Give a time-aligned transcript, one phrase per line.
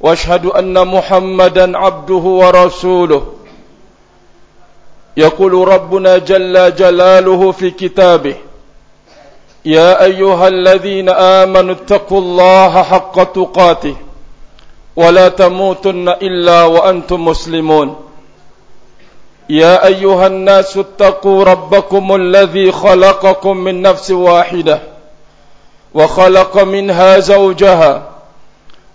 [0.00, 3.26] واشهد أن محمدا عبده ورسوله.
[5.16, 8.34] يقول ربنا جل جلاله في كتابه
[9.64, 13.96] يا أيها الذين آمنوا اتقوا الله حق تقاته
[14.96, 17.96] ولا تموتن إلا وأنتم مسلمون.
[19.48, 24.80] يا أيها الناس اتقوا ربكم الذي خلقكم من نفس واحدة
[25.94, 28.09] وخلق منها زوجها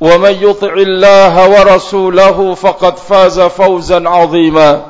[0.00, 4.86] ومن يطع الله ورسوله فقد فاز فوزا عظيما.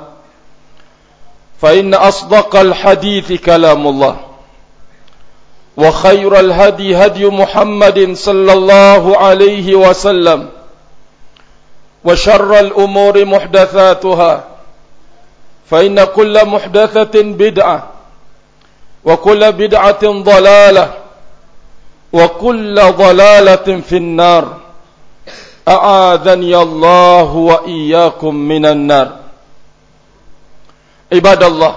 [1.62, 4.16] فإن أصدق الحديث كلام الله.
[5.76, 10.48] وخير الهدي هدي محمد صلى الله عليه وسلم.
[12.04, 14.44] وشر الأمور محدثاتها.
[15.70, 17.86] فإن كل محدثة بدعة.
[19.04, 20.90] وكل بدعة ضلالة.
[22.12, 24.65] وكل ضلالة في النار.
[25.66, 29.26] A'adhani Allah wa iyyakum minan nar.
[31.10, 31.74] Ibadallah.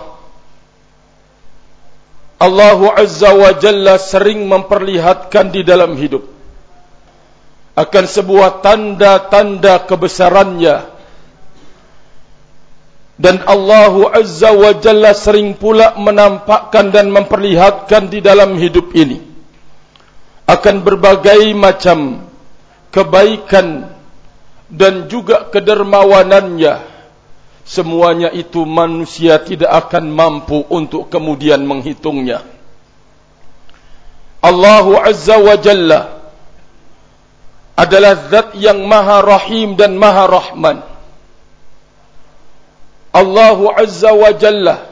[2.39, 6.21] Allah Azza wa Jalla sering memperlihatkan di dalam hidup.
[7.73, 10.85] Akan sebuah tanda-tanda kebesarannya.
[13.17, 19.17] Dan Allah Azza wa Jalla sering pula menampakkan dan memperlihatkan di dalam hidup ini.
[20.45, 22.28] Akan berbagai macam
[22.89, 23.89] kebaikan
[24.69, 26.85] dan juga kedermawanannya
[27.65, 32.41] semuanya itu manusia tidak akan mampu untuk kemudian menghitungnya.
[34.41, 36.01] Allah Azza wa Jalla
[37.77, 40.77] adalah zat yang maha rahim dan maha rahman.
[43.13, 44.89] Allah Azza wa Jalla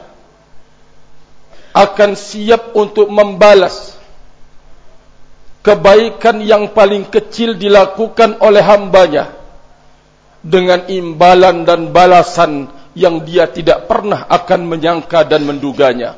[1.74, 3.97] akan siap untuk membalas
[5.68, 9.36] kebaikan yang paling kecil dilakukan oleh hambanya
[10.40, 16.16] dengan imbalan dan balasan yang dia tidak pernah akan menyangka dan menduganya.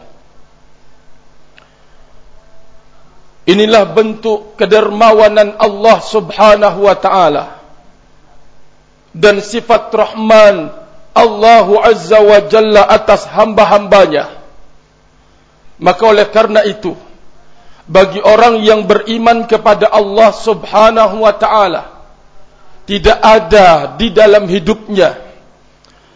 [3.50, 7.58] Inilah bentuk kedermawanan Allah subhanahu wa ta'ala
[9.10, 10.70] dan sifat rahman
[11.10, 14.30] Allah azza wa jalla atas hamba-hambanya.
[15.82, 16.94] Maka oleh karena itu,
[17.90, 21.82] bagi orang yang beriman kepada Allah subhanahu wa ta'ala,
[22.86, 25.18] tidak ada di dalam hidupnya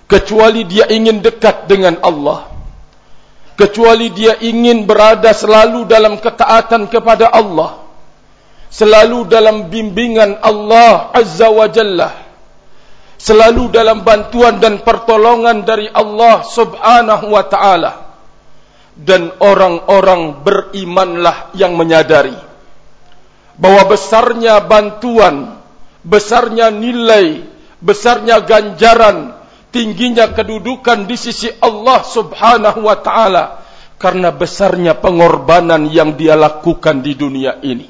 [0.07, 2.47] kecuali dia ingin dekat dengan Allah.
[3.59, 7.83] Kecuali dia ingin berada selalu dalam ketaatan kepada Allah.
[8.71, 12.11] Selalu dalam bimbingan Allah azza wa jalla.
[13.19, 18.04] Selalu dalam bantuan dan pertolongan dari Allah subhanahu wa taala
[18.95, 22.37] dan orang-orang berimanlah yang menyadari
[23.59, 25.65] bahwa besarnya bantuan
[26.05, 27.43] besarnya nilai,
[27.81, 29.33] besarnya ganjaran,
[29.73, 33.65] tingginya kedudukan di sisi Allah Subhanahu wa taala
[33.97, 37.89] karena besarnya pengorbanan yang dia lakukan di dunia ini.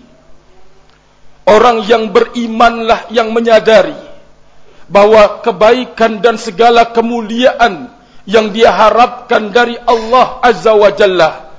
[1.45, 3.99] Orang yang berimanlah yang menyadari
[4.89, 7.93] bahwa kebaikan dan segala kemuliaan
[8.25, 11.53] yang dia harapkan dari Allah Azza wa Jalla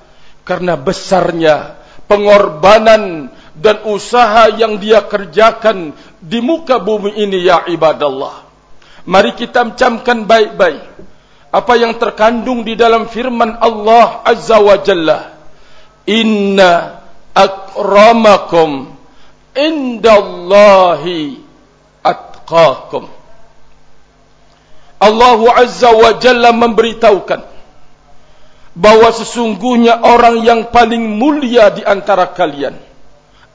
[0.46, 1.78] karena besarnya
[2.10, 8.46] pengorbanan dan usaha yang dia kerjakan di muka bumi ini ya ibadallah.
[9.06, 10.82] Mari kita camkan baik-baik
[11.56, 15.32] apa yang terkandung di dalam firman Allah Azza wa Jalla.
[16.06, 17.02] Inna
[17.32, 18.92] akramakum
[19.56, 21.40] indallahi
[22.04, 23.15] atqakum.
[25.00, 27.42] Allah Azza wa Jalla memberitahukan
[28.76, 32.76] bahwa sesungguhnya orang yang paling mulia di antara kalian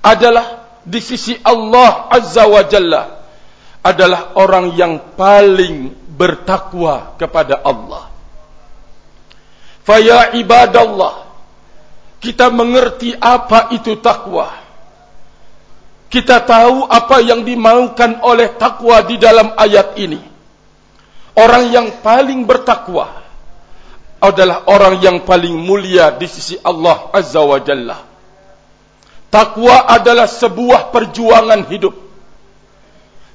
[0.01, 3.03] adalah di sisi Allah Azza wa Jalla
[3.81, 8.13] adalah orang yang paling bertakwa kepada Allah.
[9.81, 11.25] Faya ibadallah,
[12.21, 14.53] kita mengerti apa itu takwa.
[16.13, 20.30] Kita tahu apa yang dimaukan oleh takwa di dalam ayat ini.
[21.41, 23.09] Orang yang paling bertakwa
[24.21, 27.99] adalah orang yang paling mulia di sisi Allah Azza wa Jalla.
[29.33, 31.97] Takwa adalah sebuah perjuangan hidup.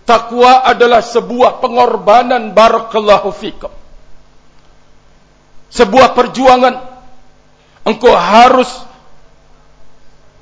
[0.05, 3.73] Takwa adalah sebuah pengorbanan barakallahu fikum.
[5.73, 6.77] Sebuah perjuangan
[7.89, 8.69] engkau harus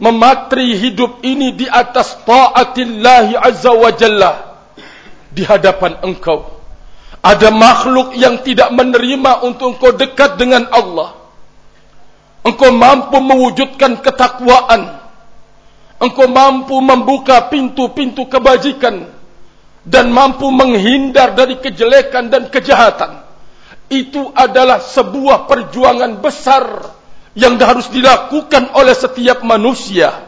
[0.04, 4.31] mematri hidup ini di atas taatillahi azza wa jalla
[5.31, 6.62] di hadapan engkau
[7.24, 11.16] ada makhluk yang tidak menerima untuk engkau dekat dengan Allah.
[12.44, 15.00] Engkau mampu mewujudkan ketakwaan.
[16.04, 19.08] Engkau mampu membuka pintu-pintu kebajikan.
[19.88, 23.24] Dan mampu menghindar dari kejelekan dan kejahatan.
[23.88, 26.92] Itu adalah sebuah perjuangan besar
[27.40, 30.28] yang harus dilakukan oleh setiap manusia.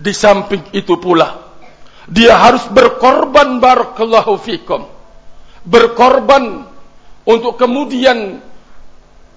[0.00, 1.42] Di samping itu pula
[2.08, 4.90] dia harus berkorban barakallahu fikum
[5.66, 6.66] berkorban
[7.26, 8.42] untuk kemudian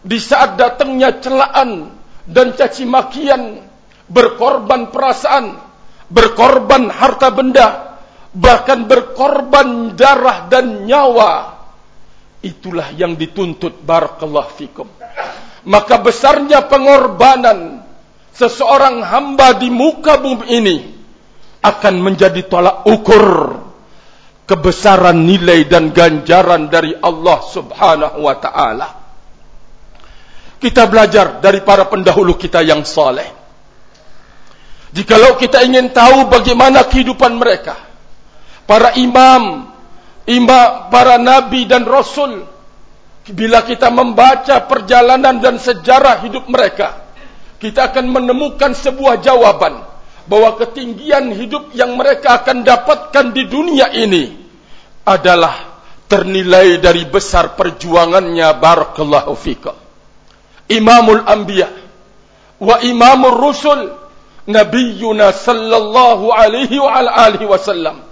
[0.06, 1.94] di saat datangnya celaan
[2.26, 3.62] dan caci makian
[4.10, 5.58] berkorban perasaan
[6.10, 7.98] berkorban harta benda
[8.34, 11.56] bahkan berkorban darah dan nyawa
[12.46, 13.82] itulah yang dituntut.
[13.82, 14.86] Barakallahu fikum.
[15.66, 17.82] Maka besarnya pengorbanan
[18.38, 20.78] seseorang hamba di muka bumi ini
[21.66, 23.26] akan menjadi tolak ukur
[24.46, 28.90] kebesaran nilai dan ganjaran dari Allah Subhanahu wa taala.
[30.62, 33.28] Kita belajar dari para pendahulu kita yang saleh.
[34.96, 37.76] Jikalau kita ingin tahu bagaimana kehidupan mereka,
[38.64, 39.68] para imam,
[40.24, 42.56] imam, para nabi dan rasul
[43.26, 47.10] Bila kita membaca perjalanan dan sejarah hidup mereka,
[47.58, 49.82] kita akan menemukan sebuah jawaban
[50.26, 54.34] bahwa ketinggian hidup yang mereka akan dapatkan di dunia ini
[55.06, 59.78] adalah ternilai dari besar perjuangannya barakallahu fikum.
[60.66, 61.70] Imamul Anbiya
[62.58, 63.82] wa Imamul Rusul
[64.46, 68.06] Nabiyyuna sallallahu alaihi wa alihi wasallam.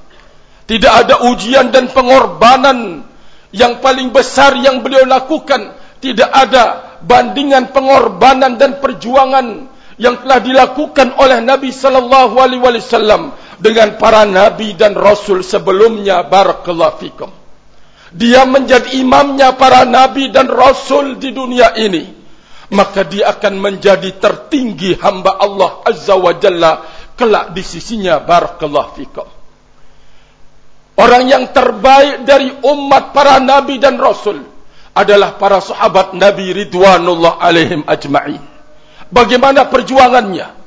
[0.65, 3.05] Tidak ada ujian dan pengorbanan
[3.53, 6.63] yang paling besar yang beliau lakukan tidak ada
[7.05, 9.71] bandingan pengorbanan dan perjuangan
[10.03, 13.31] yang telah dilakukan oleh Nabi sallallahu alaihi wasallam
[13.63, 17.31] dengan para nabi dan rasul sebelumnya barakallahu fikum.
[18.11, 22.21] Dia menjadi imamnya para nabi dan rasul di dunia ini.
[22.73, 26.83] Maka dia akan menjadi tertinggi hamba Allah azza wa jalla
[27.15, 29.27] kelak di sisinya barakallahu fikum.
[30.99, 34.41] Orang yang terbaik dari umat para nabi dan rasul
[34.93, 38.52] adalah para sahabat Nabi Ridwanullah alaihim ajma'in.
[39.13, 40.57] Bagaimana perjuangannya?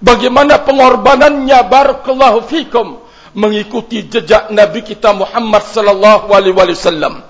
[0.00, 3.04] Bagaimana pengorbanannya barakallahu fikum
[3.36, 7.20] mengikuti jejak Nabi kita Muhammad sallallahu alaihi wasallam.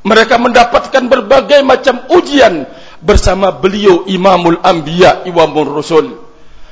[0.00, 2.64] Mereka mendapatkan berbagai macam ujian
[3.04, 6.16] bersama beliau Imamul Anbiya wa Rusul.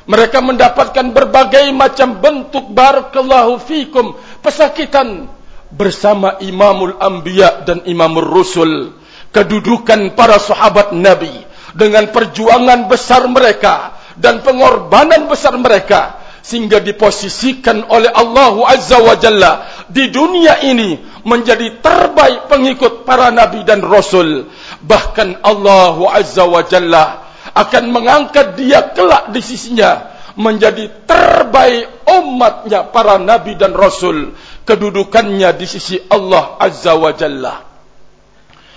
[0.07, 5.29] Mereka mendapatkan berbagai macam bentuk barakallahu fikum pesakitan
[5.69, 8.97] bersama Imamul Anbiya dan Imamul Rusul.
[9.35, 11.45] Kedudukan para sahabat Nabi
[11.77, 19.53] dengan perjuangan besar mereka dan pengorbanan besar mereka sehingga diposisikan oleh Allah Azza wa Jalla
[19.93, 24.49] di dunia ini menjadi terbaik pengikut para nabi dan rasul.
[24.81, 33.19] Bahkan Allah Azza wa Jalla akan mengangkat dia kelak di sisinya menjadi terbaik umatnya para
[33.21, 34.33] nabi dan rasul.
[34.65, 37.55] Kedudukannya di sisi Allah Azza wa Jalla.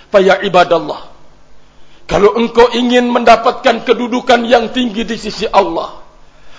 [0.10, 1.09] Faya ibadallah
[2.10, 6.02] kalau engkau ingin mendapatkan kedudukan yang tinggi di sisi Allah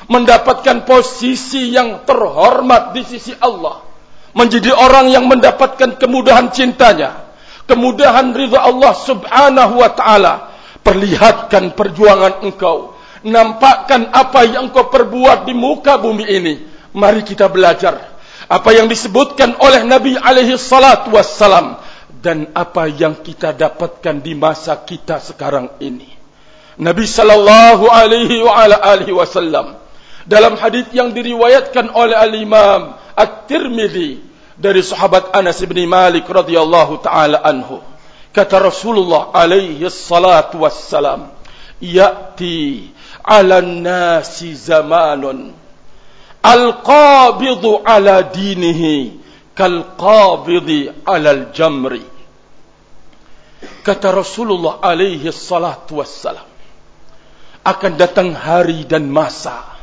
[0.07, 3.83] mendapatkan posisi yang terhormat di sisi Allah
[4.31, 7.31] menjadi orang yang mendapatkan kemudahan cintanya
[7.67, 10.35] kemudahan ridha Allah subhanahu wa ta'ala
[10.83, 12.99] perlihatkan perjuangan engkau.
[13.21, 16.55] Nampakkan apa yang engkau perbuat di muka bumi ini.
[16.97, 18.11] Mari kita belajar
[18.51, 21.79] apa yang disebutkan oleh Nabi alaihi salatu wassalam
[22.19, 26.11] dan apa yang kita dapatkan di masa kita sekarang ini.
[26.81, 29.79] Nabi sallallahu alaihi wa ala alihi wasallam
[30.27, 34.21] dalam hadis yang diriwayatkan oleh al-Imam At-Tirmizi
[34.57, 37.85] dari sahabat Anas bin Malik radhiyallahu taala anhu.
[38.33, 41.35] Kata Rasulullah alaihi salatu wassalam
[41.83, 42.89] ya'ti
[43.25, 45.53] 'ala an-nasi zamanun
[46.41, 49.20] al-qabidu 'ala dinihi
[49.61, 52.01] kal qabidi alal jamri.
[53.85, 56.49] Kata Rasulullah alaihi salatu wassalam
[57.61, 59.77] akan datang hari dan masa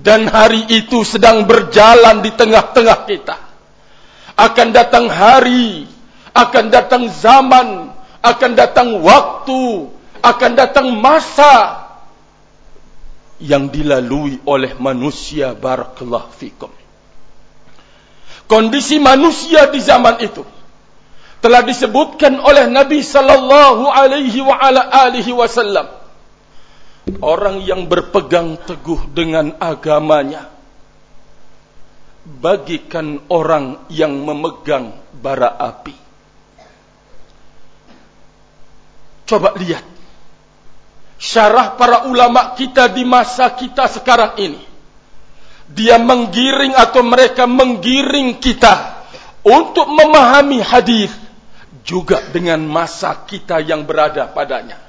[0.00, 3.36] dan hari itu sedang berjalan di tengah-tengah kita.
[4.40, 5.84] Akan datang hari
[6.32, 7.92] akan datang zaman
[8.24, 9.92] akan datang waktu
[10.24, 11.84] akan datang masa
[13.36, 16.77] yang dilalui oleh manusia barakallahu fikum
[18.48, 20.42] kondisi manusia di zaman itu
[21.38, 25.86] telah disebutkan oleh Nabi sallallahu alaihi wa ala alihi wasallam.
[27.24, 30.52] Orang yang berpegang teguh dengan agamanya
[32.28, 35.96] bagikan orang yang memegang bara api.
[39.24, 39.84] Coba lihat
[41.16, 44.67] syarah para ulama kita di masa kita sekarang ini
[45.72, 49.04] dia menggiring atau mereka menggiring kita
[49.44, 51.12] untuk memahami hadis
[51.84, 54.80] juga dengan masa kita yang berada padanya.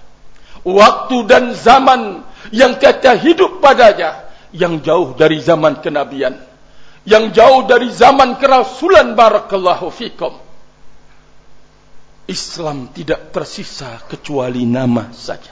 [0.64, 6.50] Waktu dan zaman yang kita hidup padanya yang jauh dari zaman kenabian
[7.10, 10.34] yang jauh dari zaman kerasulan barakallahu fikum.
[12.30, 15.50] Islam tidak tersisa kecuali nama saja.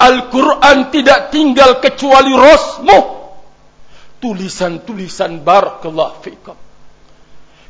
[0.00, 3.21] Al-Quran tidak tinggal kecuali rosmu.
[4.22, 6.54] Tulisan-tulisan barakallah fikum.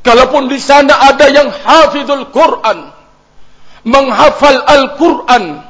[0.02, 2.92] Kalaupun di sana ada yang hafidul Quran.
[3.88, 5.64] Menghafal Al-Quran.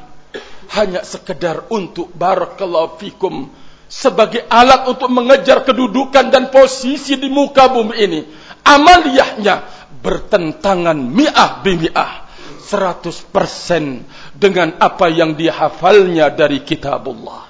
[0.73, 3.47] Hanya sekedar untuk barakallah fikum.
[3.87, 8.21] Sebagai alat untuk mengejar kedudukan dan posisi di muka bumi ini.
[8.65, 9.55] Amaliyahnya
[10.01, 12.25] bertentangan mi'ah bimi'ah.
[12.73, 17.45] 100% dengan apa yang dihafalnya dari kitabullah.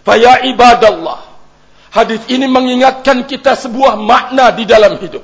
[0.00, 1.33] Faya ibadallah.
[1.94, 5.22] Hadis ini mengingatkan kita sebuah makna di dalam hidup.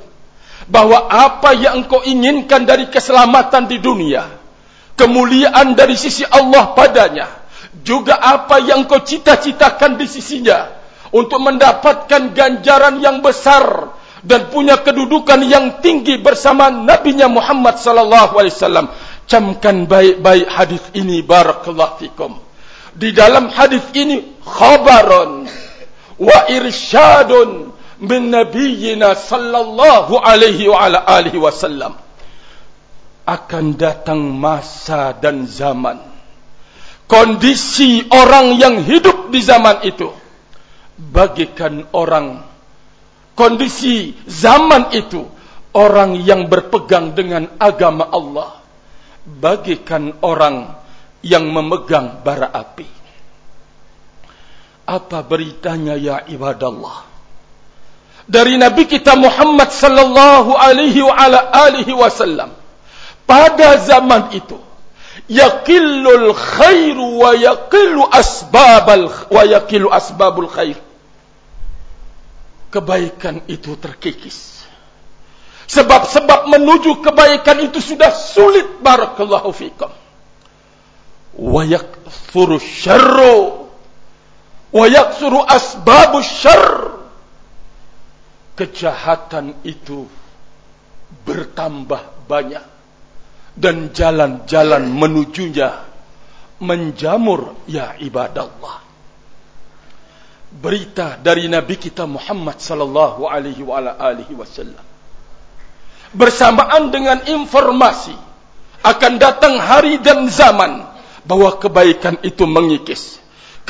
[0.71, 4.39] Bahawa apa yang engkau inginkan dari keselamatan di dunia.
[4.95, 7.27] Kemuliaan dari sisi Allah padanya.
[7.83, 10.71] Juga apa yang engkau cita-citakan di sisinya.
[11.11, 13.91] Untuk mendapatkan ganjaran yang besar
[14.23, 18.87] dan punya kedudukan yang tinggi bersama Nabi Muhammad sallallahu alaihi wasallam.
[19.27, 22.39] Camkan baik-baik hadis ini barakallahu fikum.
[22.95, 25.51] Di dalam hadis ini khabaron
[26.21, 27.73] wa irsyadun
[28.05, 31.97] min nabiyyina sallallahu alaihi wa ala alihi wasallam.
[33.25, 36.03] Akan datang masa dan zaman.
[37.09, 40.13] Kondisi orang yang hidup di zaman itu.
[41.01, 42.45] Bagikan orang
[43.33, 45.25] kondisi zaman itu
[45.73, 48.61] orang yang berpegang dengan agama Allah.
[49.25, 50.77] Bagikan orang
[51.25, 53.00] yang memegang bara api
[54.91, 57.07] apa beritanya ya ibadallah
[58.27, 61.39] dari nabi kita Muhammad sallallahu alaihi wa ala
[61.71, 62.51] alihi wasallam
[63.31, 64.59] pada zaman itu
[65.31, 70.91] yaqillul khairu wa yaqillu asbabal wa yaqillu asbabul khair
[72.71, 74.63] kebaikan itu terkikis.
[75.71, 79.91] Sebab-sebab menuju kebaikan itu sudah sulit barakallahu fikum.
[81.39, 83.70] Wa yakthuru syarru
[84.75, 87.03] yaksuru asbabu syarr.
[88.55, 90.07] Kejahatan itu
[91.27, 92.65] bertambah banyak.
[93.59, 95.91] Dan jalan-jalan menujunya
[96.63, 98.85] menjamur ya ibadallah.
[100.51, 104.87] Berita dari nabi kita Muhammad sallallahu alaihi wa alihi wasallam.
[106.15, 108.15] Bersamaan dengan informasi
[108.83, 110.89] akan datang hari dan zaman
[111.23, 113.21] bahwa kebaikan itu mengikis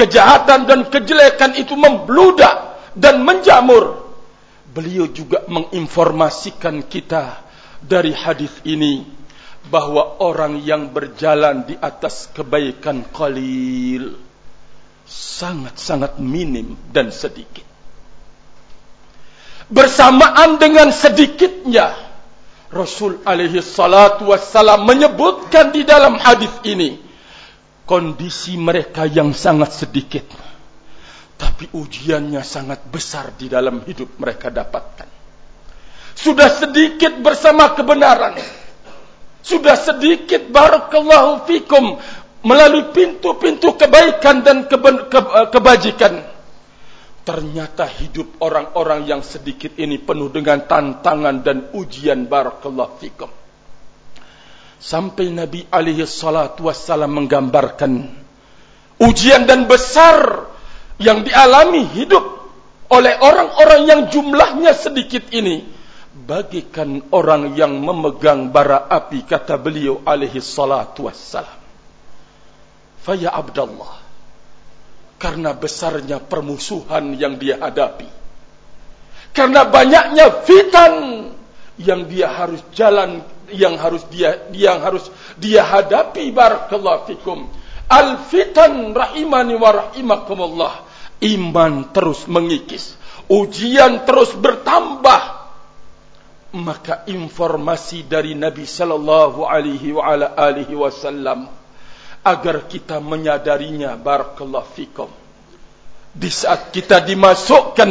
[0.01, 4.01] kejahatan dan kejelekan itu membludak dan menjamur
[4.73, 7.45] beliau juga menginformasikan kita
[7.85, 9.05] dari hadis ini
[9.69, 14.17] bahwa orang yang berjalan di atas kebaikan qalil
[15.11, 17.67] sangat-sangat minim dan sedikit.
[19.71, 21.95] Bersamaan dengan sedikitnya,
[22.71, 26.99] Rasul alaihi salatu wassalam menyebutkan di dalam hadis ini,
[27.91, 30.23] kondisi mereka yang sangat sedikit,
[31.35, 35.11] tapi ujiannya sangat besar di dalam hidup mereka dapatkan.
[36.15, 38.39] Sudah sedikit bersama kebenaran,
[39.43, 41.99] sudah sedikit barakallahu fikum
[42.47, 46.15] melalui pintu-pintu kebaikan dan eh, kebajikan.
[47.27, 53.40] Ternyata hidup orang-orang yang sedikit ini penuh dengan tantangan dan ujian barakallahu fikum
[54.81, 58.09] sampai Nabi alaihi salatu wassalam menggambarkan
[58.97, 60.49] ujian dan besar
[60.97, 62.25] yang dialami hidup
[62.91, 65.79] oleh orang-orang yang jumlahnya sedikit ini.
[66.11, 71.59] Bagikan orang yang memegang bara api kata beliau alaihi salatu wassalam.
[73.01, 74.03] Faya abdallah
[75.17, 78.09] karena besarnya permusuhan yang dia hadapi
[79.31, 80.95] karena banyaknya fitan
[81.79, 85.07] yang dia harus jalan yang harus dia yang harus
[85.39, 87.51] dia hadapi barakallahu fikum.
[87.91, 90.75] Al fitan rahimani wa rahimakumullah.
[91.21, 92.97] Iman terus mengikis.
[93.29, 95.43] Ujian terus bertambah.
[96.51, 101.47] Maka informasi dari Nabi sallallahu alaihi wa ala alihi wasallam
[102.27, 105.11] agar kita menyadarinya barakallahu fikum.
[106.11, 107.91] Di saat kita dimasukkan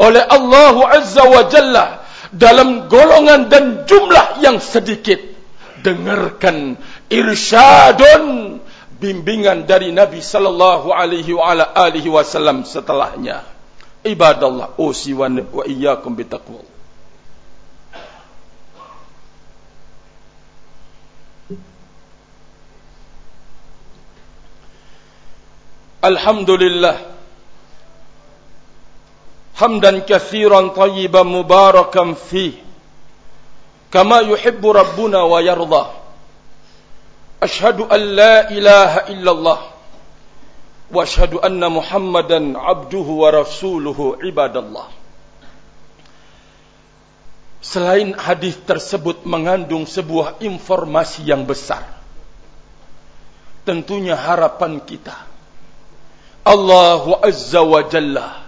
[0.00, 1.99] oleh Allah azza wa jalla
[2.34, 5.18] dalam golongan dan jumlah yang sedikit.
[5.80, 6.76] Dengarkan
[7.08, 8.60] irsyadun
[9.00, 13.42] bimbingan dari Nabi sallallahu alaihi wasallam setelahnya.
[14.04, 15.28] Ibadallah usi wa
[15.64, 16.70] iyyakum bitaqwa
[26.00, 26.96] Alhamdulillah
[29.60, 32.56] Hamdan kathiran tayyiban mubarakan fi
[33.90, 35.84] Kama yuhibbu Rabbuna wa yarda.
[37.42, 39.60] Ashadu an la ilaha illallah.
[40.94, 44.88] Wa ashadu anna muhammadan abduhu wa rasuluhu ibadallah.
[47.60, 51.84] Selain hadis tersebut mengandung sebuah informasi yang besar.
[53.66, 55.28] Tentunya harapan kita.
[56.46, 58.39] Allah Azza wa Jalla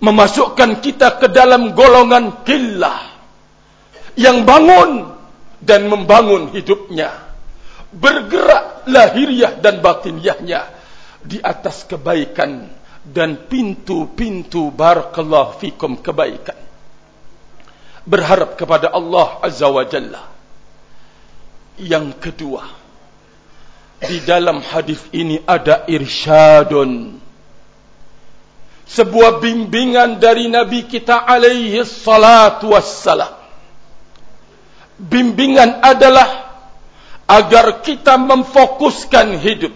[0.00, 3.16] memasukkan kita ke dalam golongan killah
[4.16, 5.12] yang bangun
[5.60, 7.24] dan membangun hidupnya.
[7.96, 10.68] Bergerak lahiriah dan batiniahnya
[11.24, 12.68] di atas kebaikan
[13.06, 16.58] dan pintu-pintu barakallahu fikum kebaikan.
[18.06, 20.22] Berharap kepada Allah Azza wa Jalla.
[21.76, 22.64] Yang kedua
[24.00, 27.20] di dalam hadis ini ada irsyadun
[28.86, 33.34] sebuah bimbingan dari nabi kita alaihi salatu wassalam.
[34.96, 36.56] Bimbingan adalah
[37.26, 39.74] agar kita memfokuskan hidup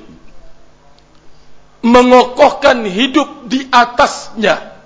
[1.80, 4.76] mengokohkan hidup di atasnya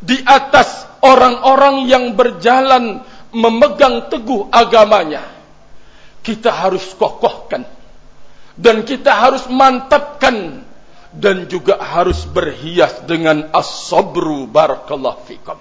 [0.00, 5.26] di atas orang-orang yang berjalan memegang teguh agamanya.
[6.20, 7.64] Kita harus kokohkan
[8.54, 10.68] dan kita harus mantapkan
[11.10, 15.58] dan juga harus berhias dengan as-sabru barakallahu fikum.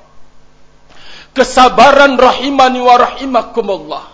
[1.33, 4.05] Kesabaran rahimani wa rahimakumullah.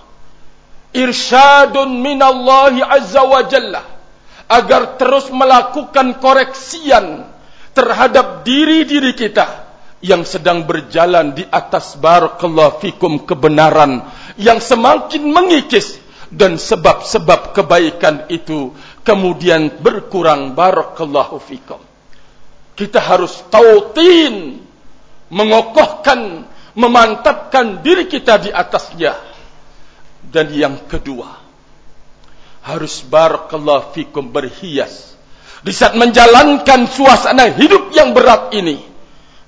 [0.95, 3.83] Irsyadun minallahi azza wa jalla.
[4.47, 7.25] Agar terus melakukan koreksian
[7.73, 9.65] terhadap diri-diri kita
[10.05, 14.05] yang sedang berjalan di atas barakallahu fikum kebenaran
[14.39, 15.99] yang semakin mengikis.
[16.35, 21.79] Dan sebab-sebab kebaikan itu kemudian berkurang barakallahu fikum.
[22.75, 24.59] Kita harus tautin
[25.31, 26.43] mengokohkan
[26.75, 29.15] memantapkan diri kita di atasnya.
[30.25, 31.37] Dan yang kedua
[32.65, 35.13] harus barakallahu fikum berhias.
[35.61, 38.81] Di saat menjalankan suasana hidup yang berat ini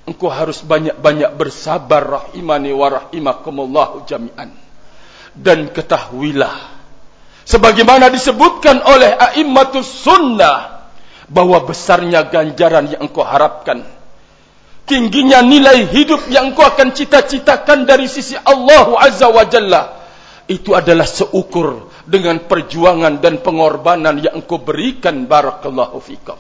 [0.08, 4.54] engkau harus banyak-banyak bersabar rahimani wa rahimakumullah jami'an.
[5.38, 6.77] Dan ketahuilah
[7.48, 10.84] sebagaimana disebutkan oleh a'immatus sunnah
[11.32, 13.88] bahwa besarnya ganjaran yang engkau harapkan
[14.88, 19.98] tingginya nilai hidup yang engkau akan cita-citakan dari sisi Allah azza wa jalla
[20.48, 26.40] itu adalah seukur dengan perjuangan dan pengorbanan yang engkau berikan barakallahu fikum.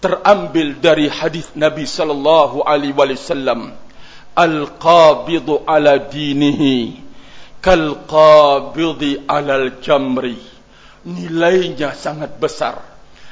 [0.00, 3.76] Terambil dari hadis Nabi sallallahu alaihi wasallam
[4.32, 7.04] al-qabidu ala dinihi
[7.60, 10.38] kal qabidi alal jamri.
[11.08, 12.82] Nilainya sangat besar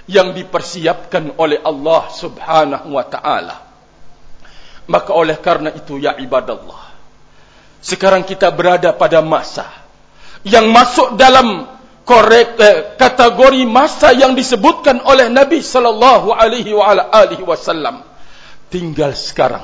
[0.07, 3.57] yang dipersiapkan oleh Allah Subhanahu wa taala.
[4.87, 6.87] Maka oleh karena itu ya ibadallah
[7.87, 9.71] sekarang kita berada pada masa
[10.43, 11.71] yang masuk dalam
[12.03, 16.75] korek, eh, kategori masa yang disebutkan oleh Nabi sallallahu alaihi
[17.47, 18.03] wasallam.
[18.67, 19.63] Tinggal sekarang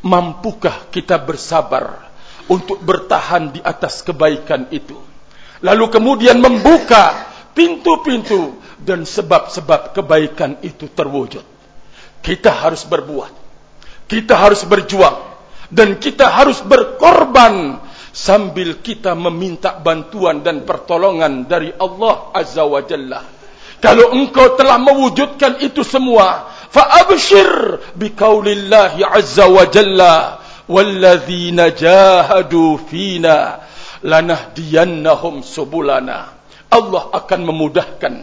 [0.00, 2.11] mampukah kita bersabar
[2.50, 4.98] untuk bertahan di atas kebaikan itu.
[5.62, 11.44] Lalu kemudian membuka pintu-pintu dan sebab-sebab kebaikan itu terwujud.
[12.22, 13.32] Kita harus berbuat.
[14.10, 15.30] Kita harus berjuang.
[15.72, 17.80] Dan kita harus berkorban
[18.12, 23.24] sambil kita meminta bantuan dan pertolongan dari Allah Azza wa Jalla
[23.82, 30.38] Kalau engkau telah mewujudkan itu semua, fa abshir bi qaulillahi azza wa jalla
[30.72, 33.60] walladzina jahadu fina
[34.02, 36.32] lanahdiyannahum subulana.
[36.72, 38.14] Allah akan memudahkan.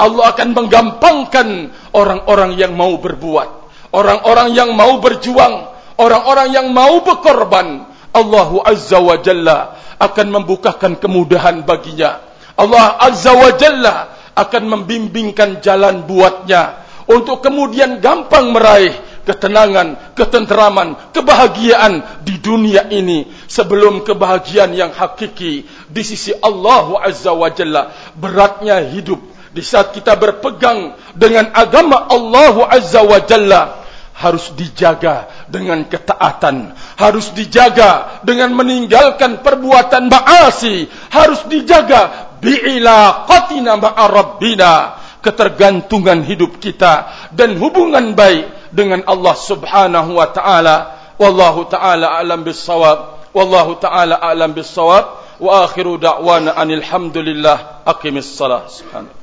[0.00, 1.48] Allah akan menggampangkan
[1.92, 3.48] orang-orang yang mau berbuat,
[3.92, 5.68] orang-orang yang mau berjuang,
[6.00, 7.84] orang-orang yang mau berkorban.
[8.10, 12.24] Allah azza wa jalla akan membukakan kemudahan baginya.
[12.56, 13.96] Allah azza wa jalla
[14.32, 18.96] akan membimbingkan jalan buatnya untuk kemudian gampang meraih
[19.30, 27.46] ketenangan, ketenteraman, kebahagiaan di dunia ini sebelum kebahagiaan yang hakiki di sisi Allah Azza wa
[27.54, 27.94] Jalla.
[28.18, 29.22] Beratnya hidup
[29.54, 33.86] di saat kita berpegang dengan agama Allah Azza wa Jalla
[34.20, 44.72] harus dijaga dengan ketaatan harus dijaga dengan meninggalkan perbuatan ma'asi harus dijaga bi'ilaqatina ma'a rabbina
[45.24, 50.76] ketergantungan hidup kita dan hubungan baik dengan Allah Subhanahu wa taala.
[51.20, 53.30] Wallahu taala alam bissawab.
[53.36, 55.20] Wallahu taala alam bissawab.
[55.40, 57.84] Wa akhiru da'wana anil hamdulillah.
[57.84, 58.68] Aqimis salah.
[58.68, 59.19] Subhanallah